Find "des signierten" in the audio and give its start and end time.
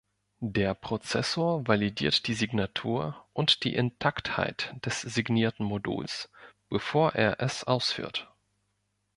4.83-5.63